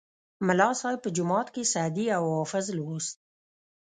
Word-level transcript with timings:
ملا 0.47 0.69
صیب 0.81 0.99
به 1.03 1.09
جومات 1.15 1.47
کې 1.55 1.63
سعدي 1.73 2.05
او 2.17 2.23
حافظ 2.39 2.65
لوست. 2.77 3.15